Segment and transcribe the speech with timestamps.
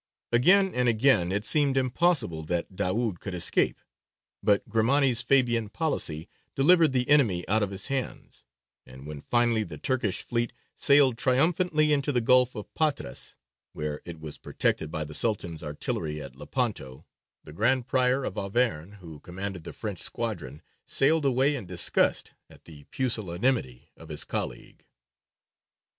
[0.31, 3.79] Again and again it seemed impossible that Daūd could escape,
[4.41, 8.43] but Grimani's Fabian policy delivered the enemy out of his hands,
[8.83, 13.37] and when finally the Turkish fleet sailed triumphantly into the Gulf of Patras,
[13.73, 17.05] where it was protected by the Sultan's artillery at Lepanto,
[17.43, 22.65] the Grand Prior of Auvergne, who commanded the French squadron, sailed away in disgust at
[22.65, 24.83] the pusillanimity of his colleague.